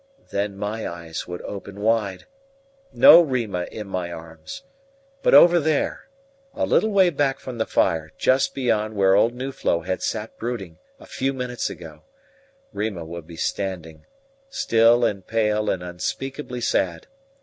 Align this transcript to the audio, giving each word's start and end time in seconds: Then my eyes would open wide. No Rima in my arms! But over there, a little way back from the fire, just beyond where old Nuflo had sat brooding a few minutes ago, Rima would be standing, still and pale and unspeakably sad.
Then 0.31 0.57
my 0.57 0.87
eyes 0.87 1.27
would 1.27 1.43
open 1.43 1.79
wide. 1.79 2.25
No 2.91 3.21
Rima 3.21 3.67
in 3.71 3.85
my 3.85 4.11
arms! 4.11 4.63
But 5.21 5.35
over 5.35 5.59
there, 5.59 6.09
a 6.55 6.65
little 6.65 6.89
way 6.89 7.11
back 7.11 7.37
from 7.39 7.59
the 7.59 7.67
fire, 7.67 8.11
just 8.17 8.55
beyond 8.55 8.95
where 8.95 9.13
old 9.13 9.35
Nuflo 9.35 9.81
had 9.81 10.01
sat 10.01 10.39
brooding 10.39 10.79
a 10.99 11.05
few 11.05 11.33
minutes 11.33 11.69
ago, 11.69 12.01
Rima 12.73 13.05
would 13.05 13.27
be 13.27 13.37
standing, 13.37 14.07
still 14.49 15.05
and 15.05 15.27
pale 15.27 15.69
and 15.69 15.83
unspeakably 15.83 16.61
sad. 16.61 17.05